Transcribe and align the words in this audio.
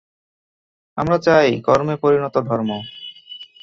আমরা 0.97 1.17
চাই 1.17 1.49
কর্মে 1.61 1.95
পরিণত 1.95 2.35
ধর্ম। 2.41 2.69